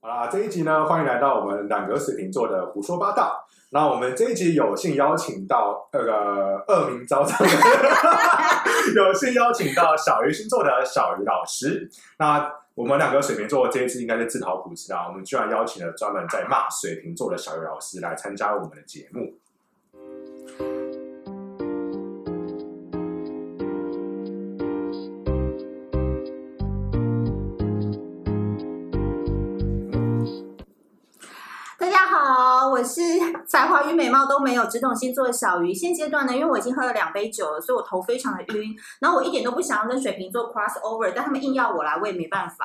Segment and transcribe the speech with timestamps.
[0.00, 3.44] 好啦，这一集呢，欢迎来到我们两个水瓶座的胡说八道。
[3.72, 7.46] 那我们这一集有幸邀请到那个恶名昭彰的，
[8.94, 11.90] 有幸邀请到小鱼星座的小鱼老师。
[12.16, 19.20] 那我们两个水瓶座这一次应该是自讨苦吃啊，我们居然邀请了专门在骂水瓶座的小鱼老师来参加我们的节目。
[32.78, 33.00] 我是
[33.44, 35.74] 才华与美貌都没有，只懂星座的小鱼。
[35.74, 38.72] 现阶段呢，因为我已经喝了两杯酒了，所以我头非常的晕。
[39.00, 42.64] 然后我一点都不想要跟水瓶座 cross over，但他们硬要我来，我也没办法。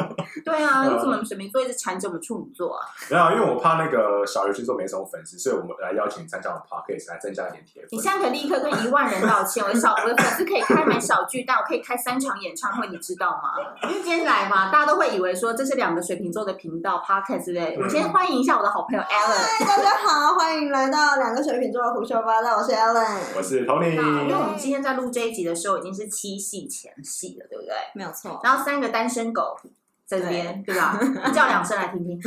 [0.44, 2.84] 对啊，为什么水瓶座一直缠着我们处女座啊？
[3.10, 7.88] 没有，因为我怕那个小鱼星座没什么粉丝，所以我们来邀请参加我们 podcast 来增加一点铁粉。
[7.92, 13.54] 你现在可以立刻跟一万人道歉，我的小我的粉丝可以开满小巨蛋，我可以开三场演唱会，你知道吗？
[13.84, 17.82] 因为今天来嘛，大家都会以为说这是两个水瓶座的频道 podcast 对不对？
[17.82, 19.45] 我先欢迎一下我的好朋友 Alan。
[19.48, 22.56] 嗨，大家好，欢迎来到两个水瓶座的胡说八道。
[22.56, 23.92] 我是 Ellen，我是 Tony。
[23.92, 27.72] 因为我们今天在录这一集的时候，已经是七夕前夕了，对不对？
[27.94, 28.40] 没有错。
[28.42, 29.56] 然后三个单身狗
[30.04, 30.98] 在这边，对，对吧？
[31.32, 32.18] 叫两声来听听。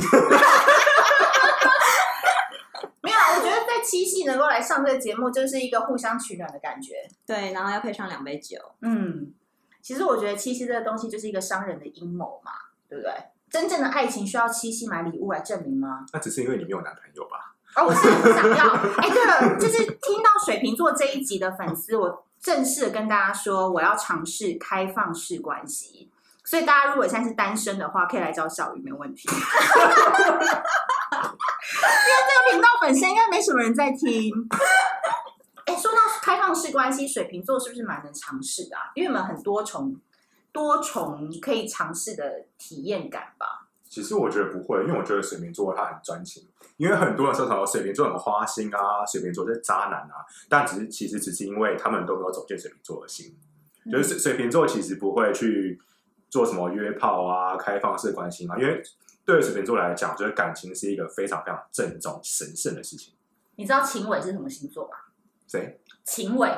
[3.04, 7.06] 没有，我觉得在七夕能够来上这个节目，就是一个互相取暖的感觉。
[7.28, 8.58] 对，然后要配上两杯酒。
[8.82, 9.34] 嗯，
[9.82, 12.54] 其实我觉得七夕这个东西就是一个商人的阴谋嘛，
[12.88, 13.12] 对不对？
[13.50, 16.06] 真正的爱情需要七夕买礼物来证明吗？
[16.14, 17.56] 那只是因为你没有男朋友吧？
[17.76, 18.74] 哦，我是很想要。
[18.98, 26.10] 哎，对了，就是听到水瓶座这一集的粉丝，我正式的跟大家说，我要尝试开放式关系。
[26.44, 29.30] 所以大家如果现在是单身的话，可以来找小鱼，没有问题。
[29.32, 29.42] 因为
[32.28, 34.34] 这个频道本身应该没什么人在听。
[35.66, 38.90] 哎，说到开放式关系，水瓶座是不是蛮能尝试的啊？
[38.96, 39.96] 因为我们很多重。
[40.52, 43.68] 多重可以尝试的体验感吧。
[43.88, 46.48] 其实我觉得不会，因为我觉得水瓶座他很专情。
[46.78, 53.36] 因为很多人说什么水瓶座很花心啊，水瓶座是渣男啊，但只是其实只是因为他们都没有走进水瓶座的心。
[53.86, 55.82] 嗯、就是水水瓶座其实不会去
[56.30, 58.58] 做什么约炮啊、开放式关系嘛。
[58.58, 58.82] 因为
[59.26, 63.14] 对水瓶座来讲，就是感情是一个非常非常郑重、神圣的事情。
[63.56, 64.96] 你知道秦伟是什么星座吗？
[65.48, 65.82] 谁？
[66.06, 66.50] 秦伟。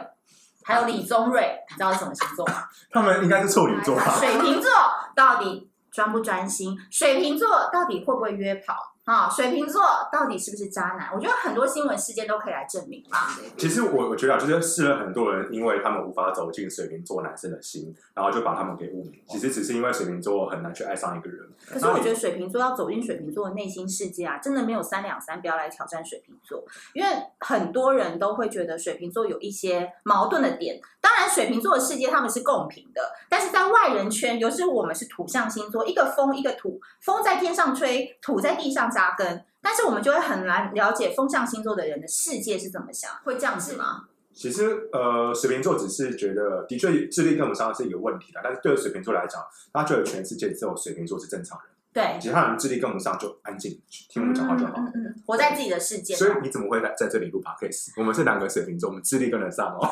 [0.64, 2.64] 还有李宗瑞，你知道是什么星座吗？
[2.92, 4.12] 他们应该是处女座吧。
[4.20, 4.72] 水瓶座
[5.16, 6.78] 到底专不专心？
[6.90, 8.91] 水瓶座到底会不会约炮？
[9.06, 9.82] 啊，水瓶座
[10.12, 11.10] 到底是不是渣男？
[11.14, 13.18] 我觉得很多新闻事件都可以来证明嘛。
[13.58, 19.20] 其实我我觉得啊，就是试了很多人，因为他们无法走进水瓶座男生的心，然后就把他们给污名。
[19.28, 21.50] 其实只是因为水瓶座很难去爱上一个人。
[21.66, 26.64] 可是我觉得水瓶座要走进水瓶座的内心世界啊，真的没有三两三，不要来挑战水瓶座，
[26.94, 30.80] 因为很多人都会觉得水瓶座有一些矛盾的点。
[31.02, 44.04] 当然，水瓶座的世界他们是共平的，但是在外人圈，尤其是我们是土象星座，一个风一个土，风在天上吹，土在地上扎根，但是我们就会很难了解风象星座的人的世界是怎么想，会这样子吗？
[44.34, 49.42] 其实，呃，水瓶座只是觉得，的确智力跟不上是一个问题的，但是对水瓶座来讲，
[49.74, 51.68] 他觉得全世界只有水瓶座是正常人。
[51.94, 54.76] 对，其他人智力跟不上就安静听我们讲话就好。
[54.78, 56.16] 嗯嗯，活在自己的世界。
[56.16, 57.92] 所以你怎么会在在这里录 podcast？
[57.98, 59.84] 我们是两个水瓶座，我们智力跟得上哦。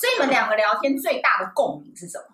[0.00, 2.24] 所以你们两个聊天最大的共鸣是什么？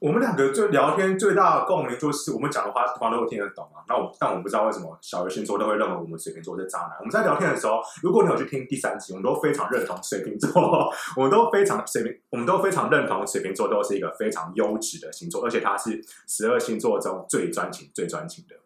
[0.00, 3.84] 我们两个最聊天最大的共鸣就是我们讲的话，对方都会听得懂啊。
[3.86, 6.96] 那我但我不知道为什么小鱼星座都会认为我们水瓶座是渣男。
[7.00, 10.50] 我们在聊天的时候，如果你有去听第三集，我们都非常认同水瓶座，
[11.16, 18.56] 我们都非常水瓶，我们都非常认同水瓶座都是一个非常优质的星座，而且他是十二星座中最专情、最专情的。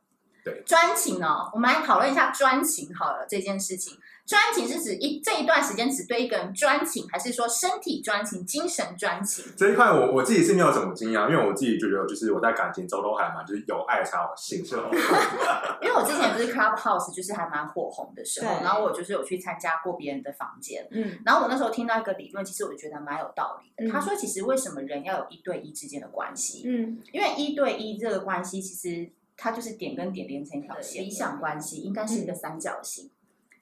[0.45, 3.99] 对，专情哦，我们来讨论一下专情好了这件事情。
[4.27, 9.45] 专情是指一这一段时间只对一个人专情，还是说身体专情、精神专情？
[9.55, 14.77] 这一块我我自己是没有什么经验，因为我自己觉得就是我在感情中都还蛮就是有爱才有性，是
[15.83, 23.85] 因为我之前不是 Clubhouse 就是还蛮火红的时候，然后我就是有去参加过别人的房间，嗯，然后我那时候听到一个理论，其实我觉得蛮有道理的。
[23.87, 26.63] 嗯、他说，其实为什么人要有一对一之间的关系？
[26.65, 33.05] 嗯，因为一对一这个关系，其实它就是点跟点连成一条线，理想关系应该是一个三角形。
[33.05, 33.11] 嗯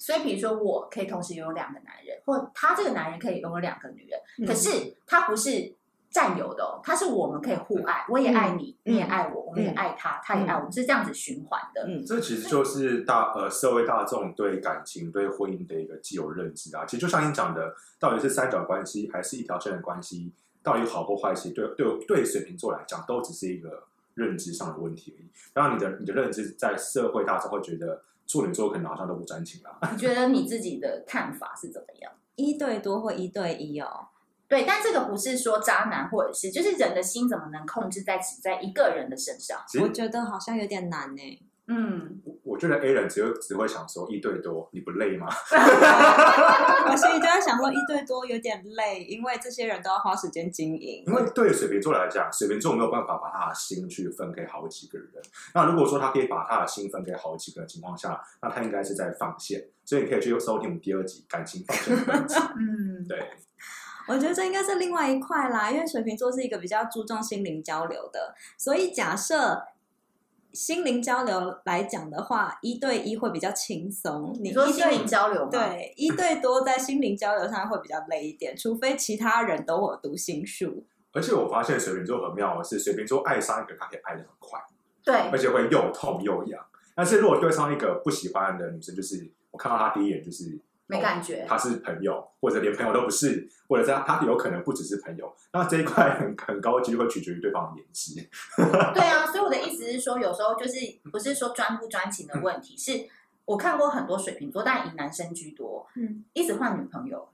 [0.02, 4.18] 所以，比如说，我可以同时拥有两个男人，或他这个男人可以拥有两个女人。
[4.40, 5.72] 嗯、可是，他不是
[6.10, 11.86] 占有的哦，他是我们可以互爱，我也爱你，嗯、你也爱我，我们也爱他，他也爱我们，是这样子循环的。
[11.86, 16.84] 嗯，这其实就是大呃社会大众对感情、对婚姻的一个既有认知啊。
[16.84, 20.32] 其实就像你讲的，到底是三角关系还是一条线的关系，
[20.64, 23.84] 到底好或坏，其实对对对水瓶座来讲，都只是一个
[24.14, 25.28] 认知上的问题而已。
[25.52, 28.02] 当然，你的你的认知在社会大众会觉得。
[28.32, 29.78] 处女座可能好像都不专情了。
[29.92, 32.10] 你觉得你自己的看法是怎么样？
[32.36, 34.08] 一对多或一对一哦？
[34.48, 39.60] 对，但这个不是说渣男，或者是就是人的心怎么能控制在只在一个人的身上？
[39.82, 41.42] 我觉得好像有点难呢。
[41.68, 45.28] 嗯，我觉得 A 人只有只会想说一对多，你不累吗？
[46.90, 51.04] 我心里就在想说一对多有点累，因为这些人都要花时间经营。
[51.06, 55.08] 因为对水瓶座来讲，水瓶座没有办法把他的心去分给好几个人。
[55.54, 59.64] 那如果说他可以把他的心分给好几个人的情况下，那他应该是在放线。
[59.84, 62.34] 所以你可以去收听我们第二集感情放线的集。
[62.58, 63.30] 嗯，对。
[64.08, 69.68] 我觉得这应该是另外一块啦，因为水瓶座是一个比较注重心灵交流的，所以假设。
[70.52, 74.36] 心灵交流来讲的话，一对一会比较轻松。
[74.40, 75.50] 你说心灵交流吗？
[75.50, 80.84] 对，一对多在心灵交流上会比较累一点，除非其他人都有读心术。
[81.12, 84.60] 而且我发现水瓶座很妙的是，水瓶座爱上一个，他可以爱的很快，
[85.04, 86.64] 对，而且会又痛又痒。
[86.94, 90.58] 但是如果对上一个不喜欢的女生，就是我看到她第一眼就是。
[90.92, 95.34] 没感觉，他是朋友，或者连朋友都不是，或者是他他有可能不只是朋友。
[95.52, 98.14] 那这一块很很高的机会取决于对方的颜值。
[98.92, 100.74] 对啊， 所以我的意思是说，有时候就是
[101.10, 103.08] 不是说专不专情的问题，嗯、是
[103.46, 107.26] 我看过很多水瓶座，但以男生居多，嗯，一直换女朋友，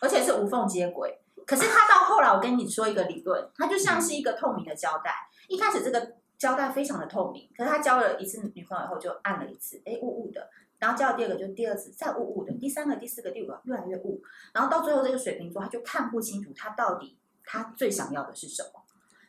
[0.00, 1.18] 而且是无缝接轨。
[1.46, 5.12] 可是他到后来，我跟你说一个理论，他就像是一个透明的胶带，
[5.48, 10.48] 一开始这个胶带非常的透明，可是他交了一次女朋友以后就暗了一次，哎，雾雾的。
[10.84, 14.22] 然后叫第二个，就第二次再雾雾的，第三个、第四个、第五个越来越雾，
[14.52, 18.82] 然后到最后这个水瓶座他就看不清楚他到底他最想要的是什么，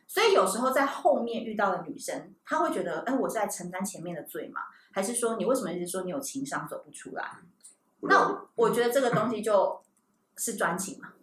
[0.06, 4.60] 所以有时候在后面遇到的女生，她会觉得，哎，我是在承担前面的罪吗？
[4.92, 7.38] 还是说你为什么一直说你有情商走不出来？
[8.00, 9.82] 那我觉得这个东西就
[10.36, 11.14] 是专情嘛。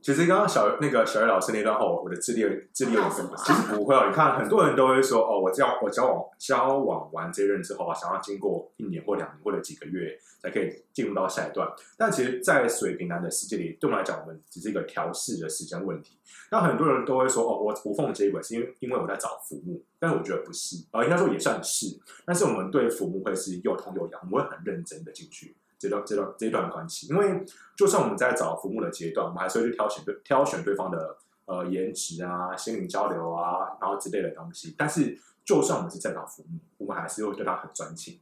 [0.00, 2.42] 其实刚刚小那个小叶老师那段话，我的智力
[2.72, 4.06] 智力有点分，其实不会哦。
[4.08, 11.68] 你看，很多人都会说哦，我交我交往交往完这一任之后啊，想要经过一年或两年或者几个月才可以进入到下一段。
[11.96, 16.16] 但其实，在水瓶男的世界里，对我们来讲，我们只是一个调试的时间问题。
[16.50, 21.86] 那很多人都会说哦，我无缝接轨是因为因为我在找浮木，但是我觉得不是，呃，应该说也算是。
[22.24, 25.56] 但是我们对浮木会是又痛又痒，我们会很认真的进去。
[25.78, 27.44] 这段这段这一段关系，因为
[27.76, 31.16] 就算我们在找服务的阶段，我们还是会去挑选对挑选对方的
[31.46, 34.74] 呃颜值啊、心灵交流啊，然后之类的东西。
[34.76, 38.20] 但是，就算我们是在找浮木，我们还是会对他很专情。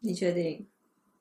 [0.00, 0.68] 你确定？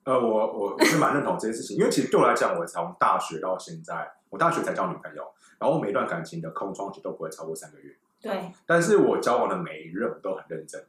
[0.03, 5.23] 呃，我我是蛮认同这件事情，因为其实对我来讲，我从大学到现在，我大学才交女朋友，
[5.59, 7.95] 然后每一段感情的空窗期都不会超过三个月。
[8.21, 10.85] 对，但是我交往的每一任都很认真。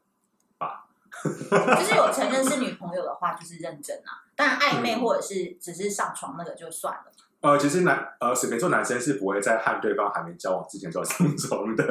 [1.23, 4.23] 就是有承认是女朋友的话，就是认真啊。
[4.41, 7.13] 但暧昧或者是只是上床那个就算了。
[7.43, 11.85] 呃，其实男呃水瓶座男生是不会在和对方还没交往之前就上床的。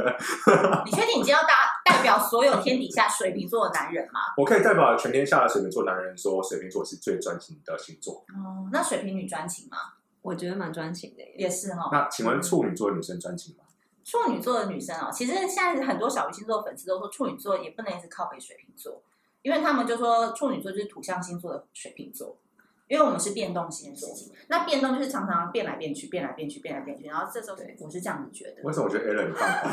[0.84, 1.54] 你确定你今天要代
[1.86, 4.20] 代表所有天底下水瓶座的男人吗？
[4.36, 8.26] 我可以代表全天下的水瓶座男人说，水瓶座是最专情的星座。
[8.30, 9.78] 哦，那水瓶女专情吗？
[10.24, 11.90] 我觉得蛮专情的，也是哈、哦。
[11.92, 13.64] 那请问处女座的女生专情吗？
[14.04, 19.02] 处女座的女生哦，其实现在很多小鱼星座粉丝都说处女座也不能一直靠北水瓶座。
[19.42, 22.38] 因为他们就说处女座就是土象星座的水瓶座，
[22.88, 24.10] 因为我们是变动星座，
[24.48, 28.64] 那变动就是常常变来变去，变来变去，变来变去，然后这时候我是这样子觉得。
[28.64, 29.72] 为什么我觉得 Alan 你放空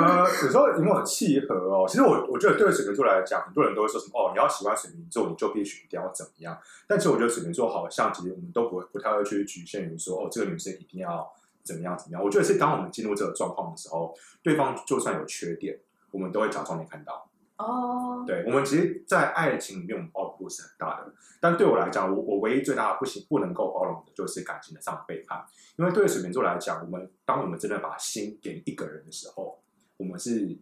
[0.00, 0.24] 了？
[0.24, 1.84] 呃，有时候有没有契合哦？
[1.88, 6.56] 其实我我觉得对水瓶座来讲，很多人都会说什么哦，你要喜欢水瓶座，你就必须一定要怎么样？
[6.86, 11.30] 但其实我觉得水瓶座好像其实我们都不会不太会去局限于说哦，这个女生一定要
[11.62, 12.24] 怎么样怎么样。
[12.24, 15.78] 我觉得是当我们进入这个状况的时候，对方就算有缺点，
[16.12, 17.27] 我们都会假装没看到。
[17.58, 21.12] 哦，对，我们其实，在爱情里面，我们包容度是很大的。
[21.40, 25.44] 但对我来讲，我我唯一最大的不行，不能够包容的就是感情的上背叛。
[25.76, 29.60] 因为对水瓶座来讲，我们当我们真的把心给一个人的时候，
[29.96, 30.56] 我们是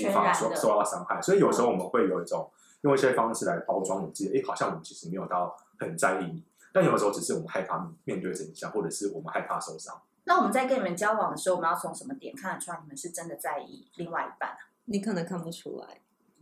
[0.00, 1.22] 无法受受到伤害。
[1.22, 2.50] 所以有时候我们会有一种
[2.82, 6.44] 用一些方式来包装我们自己，哎，好像我们其实没有到很在意你。
[6.72, 10.00] 但有的时候，只是我们害怕面对真相，或者是我们害怕受伤。
[10.24, 14.56] 那我们在跟你们交往的时候，我们要从什么点看得出来你们是真的在意另外一半？
[14.86, 16.00] 你可能看不出来。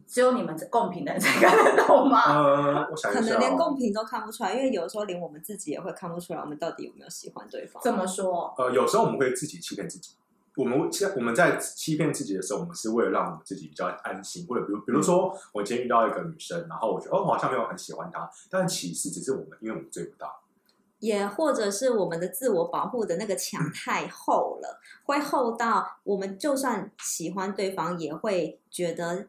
[0.09, 2.23] 只有你们共频的人才看得懂吗？
[2.25, 7.83] 呃，我想一下哦，可能连共频都看不出来，因为有的时候连我们自己也会看不出来，我们到底有没有喜欢对方。
[7.83, 8.55] 怎么说？
[8.57, 10.15] 呃，有时候我们会自己欺骗自己。
[10.57, 20.41] 我们欺我们在欺骗自己的时候，我们是为了让我们自己比较安心，或者比如比如说，我今天遇到一个女生，然后我觉得哦，我好像没有很喜欢她，但其实只是我们因为我们追不到，
[20.99, 29.29] 也或者是我们的自我保护的那个墙太厚了，会厚到我们就算喜欢对方，也会觉得。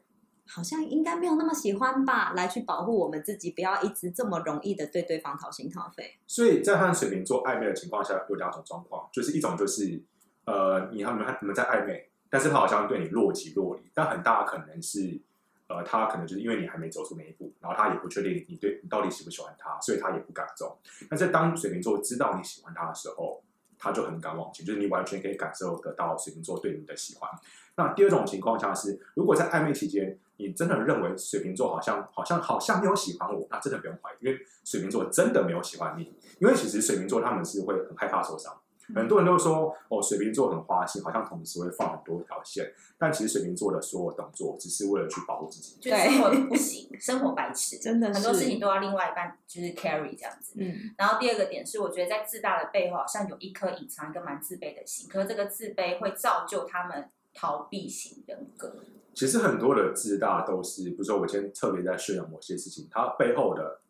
[0.52, 6.18] 好像应该没有那么喜欢吧，来去保护我们自己，不要一直这么容易的对对方掏心掏肺。
[6.26, 10.02] 所以在和水瓶座暧昧的情况下，有两种状况，就是一种就是，
[10.46, 15.20] 呃，你和你们你们在暧昧，但是他好像对你若即若离，但很大可能是，
[15.68, 20.80] 呃，他可能就是因为你还没走出那一步，然后他也不确定你对你到底喜不喜欢他，所以他也不敢走。
[21.08, 23.44] 但是当水瓶座知道你喜欢他的时候，
[23.78, 27.30] 他就很敢往前，就是你完全可以感受得到水瓶座对你的喜欢。
[27.76, 36.14] 那第二种情况下是，如果在暧昧期间，你真的认为水瓶座好像好像好像没有喜欢我，那真的不用怀疑，因为水瓶座真的没有喜欢你。
[36.40, 38.58] 因为其实水瓶座他们是会很害怕受伤。
[38.96, 42.74] 很多人都说哦，水瓶座很花心，好像同时会放很多条线。
[42.98, 45.78] 但其实水瓶座的所有动作，只是为了去保护自己。
[45.80, 50.54] 就生活不行，生活白痴，真的很多事情都要另外一半就是 carry 这样子。
[50.56, 50.92] 嗯。
[50.98, 55.08] 然后第二个点是，我觉得在自大的背后，好像有一颗隐藏一个蛮自卑的心。
[55.08, 58.84] 可是这个自卑会造就他们逃避型人格。
[59.20, 63.82] 其实很多的自大都是，比如说我今天特别在炫耀某些事情，它背后的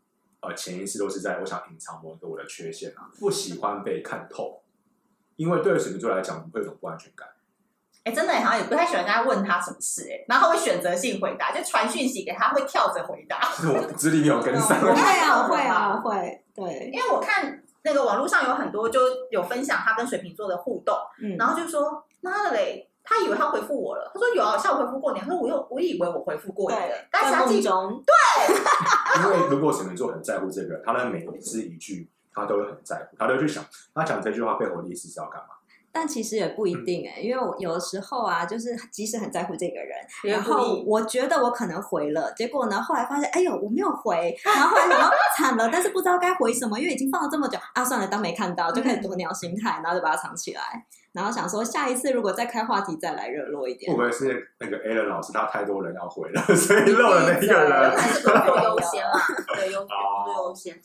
[0.42, 4.64] 呃潜意识都是在我想隐藏某一个我的缺陷啊，不喜欢被看透。
[5.36, 7.28] 因为对水瓶座来讲，会有种不安全感。
[8.06, 13.40] 哎，真的好像也不太喜欢人家问他什么事，哎，然后会选择性回答，就传讯息给他，会跳着回答。
[13.52, 14.82] 是我资历没有跟上。
[14.82, 16.44] 会啊， 会啊，会。
[16.56, 26.78] 对，因为我看那个网络上有很多就有分享他跟水瓶座的互动，嗯，然后就说妈的嘞，他以为他回复我了，他说有啊，下午回复过你，他说我又我以为我回复过你，
[27.12, 28.14] 但是他记中对。
[29.24, 32.08] 因为如果水瓶座很在乎这个，他的每一字一句。
[32.32, 35.56] 他都会很在乎，他都会去想，他讲这句话背后的意思是要干嘛？
[35.92, 50.62] 但其实也不一定哎、因为我有的时候啊，就是即使很在乎这个人，然后我觉得我可能回了，结果呢，后来发现，哎呦，我没有回，然后后来想惨了，但是不知道该回什么，因为已经放了这么久啊，算了，当没看到，就开始鸵鸟心态，然后就把它藏起来，
[51.14, 53.92] 然后想说下一次如果再开话题，再来热络一点。
[53.92, 57.98] 会不会是那个 Alan 老师他太多人要回了，所以漏了那个人？
[57.98, 59.20] 还是工作优先嘛？
[59.56, 60.80] 对，优工作优先。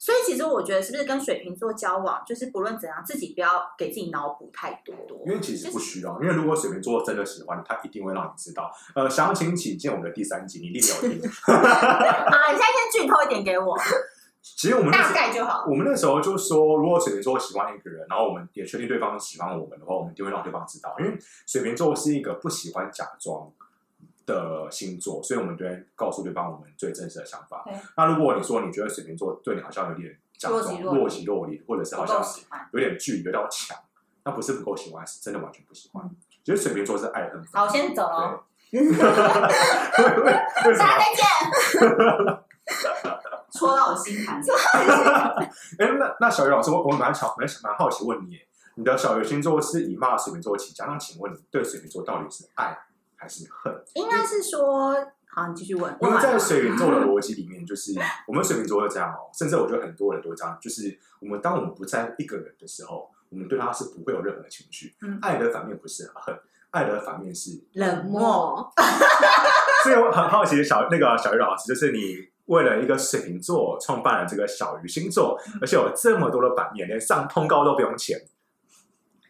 [0.00, 4.96] 所以其实我觉得，是不是跟水瓶座交往，就是不论怎样，自己不要给自己脑补太多。
[5.26, 8.72] 因为其实不需要，因为如果水瓶座真的喜欢你，他一定会让你知道。
[8.94, 11.20] 呃，详情请见我们的第三集，你一定有听。
[11.52, 13.76] 啊，你现在先剧透一点给我。
[14.42, 15.66] 其实我们大概就好。
[15.68, 20.96] 我们那时候就说，如果水瓶座喜欢一个人，然后我们也确定对方喜欢我们的话，我们一定会让对方知道。
[20.98, 21.14] 因为
[21.46, 23.52] 水瓶座是一个不喜欢假装
[24.30, 27.64] 的星座，所以我们就会告诉对方我们最真实的想法。
[27.96, 32.22] 那如果你说你觉得水瓶座对你好像有点假装若即若离，或者是好像
[32.72, 33.76] 有点距离有点强，
[34.24, 36.08] 那不是不够喜欢，是真的完全不喜欢。
[36.44, 37.44] 其实、嗯、水瓶座是爱恨。
[37.52, 38.44] 好，我先走了。
[40.78, 41.24] 大家再见。
[43.52, 44.40] 戳到我心坎。
[45.78, 48.38] 哎，那那小鱼老师，我我蛮巧蛮蛮好奇问你，
[48.76, 52.78] 你的小鱼星座是以骂水瓶座起家，那请问你对水瓶座到底是爱？
[53.20, 53.70] 还是恨？
[53.94, 54.96] 应该是说，
[55.28, 55.94] 好，你继续问。
[56.00, 57.92] 因为在水瓶座的逻辑里面，就是
[58.26, 64.94] 我们水瓶座会这样哦，甚至我觉得很多人都这样，就是我们当我们不在乎一个人的时候，我们对他是不会有任何的情绪。
[65.02, 66.34] 嗯，爱的反面不是恨，
[66.70, 68.72] 爱的反面是冷漠。
[69.84, 78.18] 所以我很好奇，小那个小鱼老师，就是你为了一个水瓶座创办了这个小鱼星座，而且有这么多的版面，连上通告都不用钱。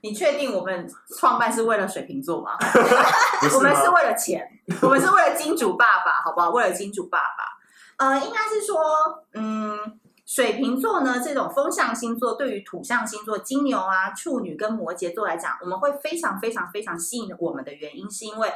[0.03, 2.57] 你确定我们创办是为了水瓶座 吗？
[3.55, 4.51] 我们是为了钱，
[4.83, 6.51] 我们是为了金主爸爸，好不好？
[6.51, 7.59] 为了金主爸爸。
[7.99, 8.79] 呃，应该是说，
[9.35, 18.51] 嗯，水瓶座呢，这种风象星座，对于土象星座金牛啊、处女跟摩羯座来讲，我们会非常非常非常吸引我们的原因，是因为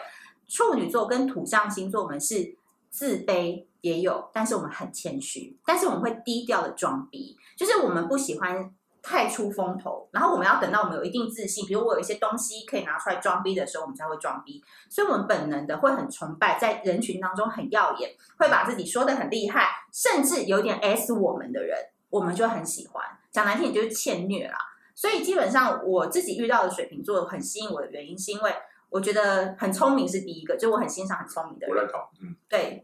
[0.49, 2.57] 处女座跟土象星座，我们是
[2.89, 8.75] 自卑也有，但是我们很谦虚，但是我们会低调的装逼，就是我们不喜欢。
[9.07, 14.65] 太出风头，然后我们要等到我们有一定自信，比如我有一些东西可以拿出来装逼的时候，我们才会装逼。
[14.89, 21.77] 所以，我们本能的会很崇拜，在人群当中很耀眼，会把自己说的很厉害，甚至有点 S 我们的人，
[22.09, 23.05] 我们就很喜欢。
[23.31, 24.57] 讲难听点就是欠虐啦。
[24.95, 28.55] 所以，基本上我自己遇到的水瓶座很吸引我的原因，是因为
[28.89, 31.77] 我觉得很聪明是第一个，就我很欣赏很聪明的人。
[31.77, 32.83] 我认同，嗯，对。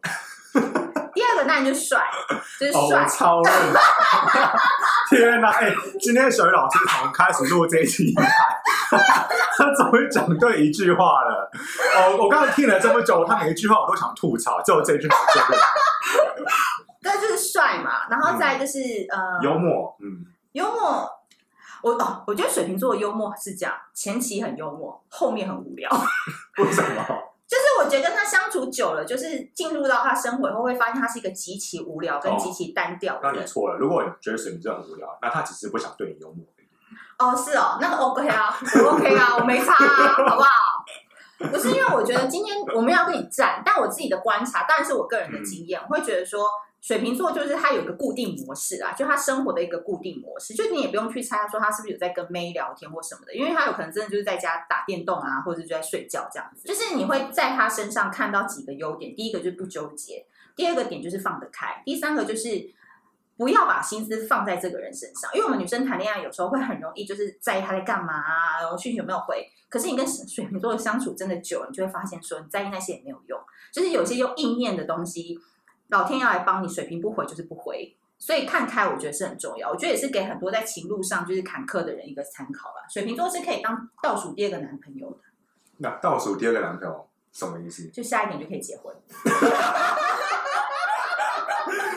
[1.40, 2.04] 第二个当然就帅，
[2.58, 3.52] 就是帅，哦、超认
[5.08, 5.48] 天哪！
[5.50, 8.14] 哎、欸，今天小鱼老师从开始录这一期，
[9.56, 11.50] 他终于讲对一句话了。
[11.96, 15.16] 哦，我刚才听了这么久，他每一句话我都想吐槽，只有这一句话。
[17.02, 18.78] 对，就是帅嘛，然后再就是、
[19.10, 21.10] 嗯、呃，幽默，嗯，幽默。
[21.82, 25.90] 我哦，我觉得水瓶座的幽默是这样，前期很幽默，后面很无聊。
[26.62, 27.04] 为什么？
[27.50, 33.30] 就是我觉得跟他相处久了，就是进入到他生活以后，会发现他是一个极其无聊跟极其单调的人。
[33.30, 33.34] 哦。
[33.34, 36.46] 那你错了，如果你觉得水瓶座很无聊，那他只是不想对你幽默。
[37.18, 40.48] 哦，是哦，那个 OK 啊，我 OK 啊， 我没差啊，好不好？
[41.50, 46.48] 不是因为我觉得今天我们要跟你战，但我自己的观察，当然是我个人的经验，嗯、我会觉得说。
[46.80, 56.66] 水瓶座就是他有一个固定模式啊，就他生活的一个固定模式，就你也不用去猜他说他是不是有在跟妹聊天或什么的，因为他有可能真的就是在家打电动啊，或者就在睡觉这样子。
[56.66, 60.24] 就是你会在他身上看到几个优点，第一个就是不纠结，
[60.56, 62.70] 第二个点就是放得开，第三个就是
[63.36, 69.46] 不要把心思放在这个人身上，因为我们女生谈恋爱有时候会很容易就是在意他在干嘛啊，然后讯息有没有回。
[69.68, 73.38] 可是你跟水瓶座相处真的久了，你就会发现说，你在意那些也没有用，
[73.72, 75.38] 就是有些用意念的东西，
[75.90, 77.96] 老天要来帮你，水瓶不回就是不回。
[78.18, 79.70] 所以看开，我觉得是很重要。
[79.70, 82.86] 我觉得也是给很多在情路上就是坎坷的人一个参考吧。
[82.88, 85.16] 水瓶座是可以当倒数第二个男朋友的。
[85.78, 87.88] 那倒数第二个男朋友什么意思？
[87.88, 88.94] 就下一年就可以结婚。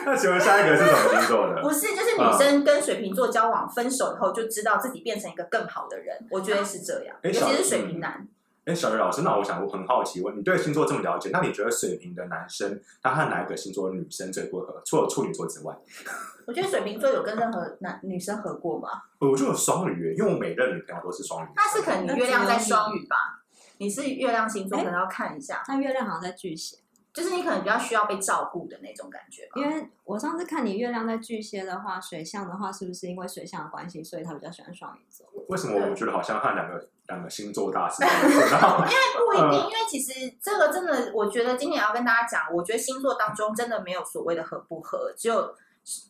[0.06, 1.60] 那请问下一个是什么星座的？
[1.62, 6.26] 不是，就是女生跟水瓶座交往分手以后，就知道自己变成一个更好的人。
[6.30, 8.26] 我觉得是这样，尤其是水瓶男。
[8.64, 14.80] 哎，小鱼老师，那我想我很好奇问，你对星座这么了解，那你觉得水瓶的男生他和哪一个星座女生最不合？
[14.84, 15.76] 除了处女座之外，
[16.46, 18.88] 我觉得水瓶座有跟任何男女生合过吗？
[19.20, 21.48] 我就有双鱼，因为我每任女朋友都是双鱼。
[21.54, 23.42] 那是可能你月亮在双鱼吧？
[23.78, 25.62] 你是月亮星座，可能要看一下。
[25.68, 26.78] 那月亮好像在巨蟹。
[27.12, 29.52] 就是你可能比较需要被照顾的那种感觉吧。
[29.54, 35.24] 因为我上次看你月亮在巨蟹的话，水象的话，是不是因为水象的关系，所以他比较喜欢双鱼座？
[35.48, 38.02] 为什么我觉得好像和两个两个星座大师？
[38.04, 38.14] 因为
[39.18, 45.54] 不一定，因为其实这个真的，我觉得今天也要跟大家讲，我觉得星座当中真的没有所谓的合不合，只有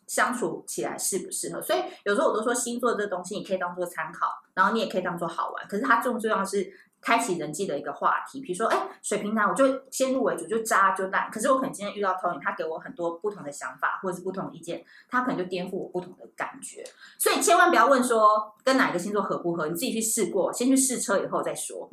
[0.06, 1.60] 相处起来适不适合。
[1.60, 6.72] 所以有时候我都说，星座这东西你可以当做参考，然后你也可以当做好玩，可是它最重要的是。
[7.04, 11.30] 开启人际的一个话题，比如说，哎，水瓶男，我就先入为主，就渣就烂。
[11.30, 16.82] 可是我可能今天遇到 Tony，他给我很多不同的想法，或者是不同的意见，他可能就颠覆我不同的感觉。
[17.18, 21.86] 所以千万不要问说跟哪个星座合不合，你自己去试过，先去试车以后再说。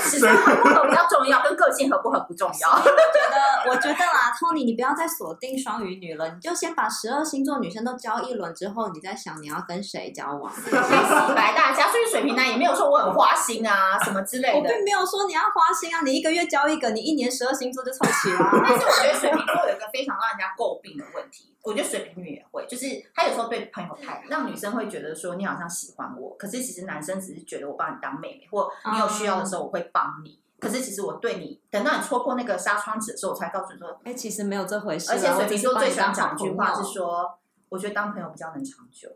[0.00, 2.70] 试车合不合比较重要，跟个性合不合不重要。
[2.70, 2.90] 我觉
[3.28, 10.50] 得，我觉得啦，Tony，你不要再锁定双鱼女了，你就先把十二星座女生都交一轮之后，你再想你要跟谁交往。
[10.56, 13.89] 洗白大家，所以水瓶男也没有说我很花心啊。
[13.90, 18.38] 啊，什么之类的，我并没有说你要花心啊，你一个月交一个，你一年十二星座就凑齐了。
[18.62, 35.10] 但是我觉得水瓶座有一个非常让人家诟病的问题，我觉得水瓶女也会，就是她有时候对朋友太让女生会觉得说你好像喜欢我，可是其实男生只是觉得我把你当妹妹，或你有需要的时候我会帮你，可是其实我对你，等到你戳破那个纱窗纸的时候，我才告诉你说，哎、欸，其实没有这回事。
[35.10, 39.08] 而且水瓶座最喜欢讲一句话是说，我觉得当朋友比较能长久。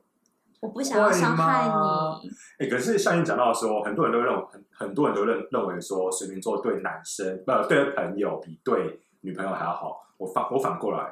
[0.64, 2.29] 我不想要伤害你。
[2.59, 10.07] 哎、欸，可是像你讲到说，很多人都认为很很多人都认认为说，水瓶座对男生不、呃、对朋友比对女朋友还要好。
[10.16, 11.11] 我反我反过来，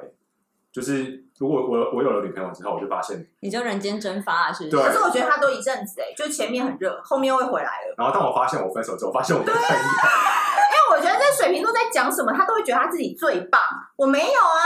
[0.71, 4.75] 就是如果我我有了女朋友之后，我就发现你就人间蒸发了，是不是？
[4.75, 4.83] 对。
[4.83, 7.93] 可是我觉得他都一阵子哎，就前面很热，后面又会回来了。
[7.95, 9.61] 然后当我发现我分手之后，我发现我没朋友。
[10.73, 13.61] 因为我觉得这水瓶座在讲什么，他都会觉得他自己最棒。
[13.97, 14.65] 我没有啊。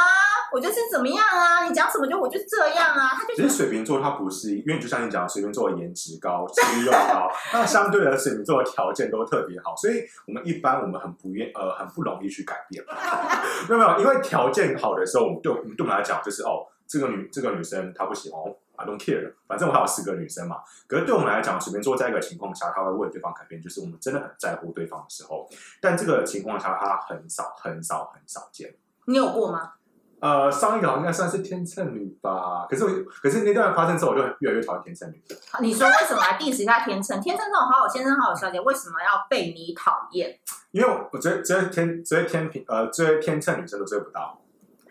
[0.52, 1.66] 我就是怎么样啊？
[1.68, 3.10] 你讲什么就我就这样啊？
[3.16, 12.84] 他就其实水瓶座他不是，因为就像你讲，水瓶座颜值高，肌肉高，那相对的水瓶座的条件都特别好，所以我们一般我们很不愿呃很不容易去改变。
[13.68, 18.42] 没有没有，因为条件好的时候，我们对我们对我们来讲就是哦，这个女这个女生她不喜欢
[18.76, 20.58] ，I don't care，反正我还有四个女生嘛。
[20.88, 25.48] 可是对我们来讲，水瓶座在一个情况下，他会为对方改变，就是我们真的很在乎对方的时候。
[25.82, 28.74] 但这个情况下，他很少很少很少见。
[29.06, 29.74] 你有过吗？
[30.20, 32.90] 呃，上一个好像应该算是天秤女吧，可是我，
[33.22, 35.22] 可是那段发生之后，我就越来越讨厌天秤女。
[35.62, 37.22] 你说为什么来 diss 一下天秤？
[37.22, 40.40] 天秤这种好好先生、好好小姐，为什么要被你讨厌？
[40.72, 44.42] 因为我追追天追天平呃追天秤女生都追不到。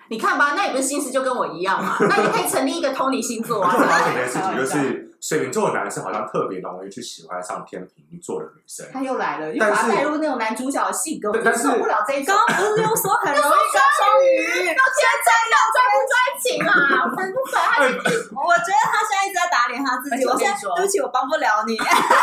[0.08, 1.96] 你看吧，那你不是心思就跟我一样嘛？
[2.00, 3.74] 那你可以成立一个 Tony 星座啊。
[3.76, 5.15] 我发现一件事情就是。
[5.26, 8.86] 水瓶座的男生好像特别容易去喜欢上天秤座的女生。
[8.92, 12.32] 他又来了，又把他带入那种男主角的性格，我就受不了这一种。
[12.32, 14.36] 刚刚不是又说很容易 跟双鱼？
[14.70, 17.10] 要天真要专 不专情啊？
[17.18, 17.82] 很不可爱。
[17.82, 20.24] 我觉得他现在一直在打脸他自己。
[20.24, 21.76] 我现在对不起，我帮不了你。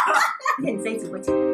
[0.64, 1.53] 你这一集会剪。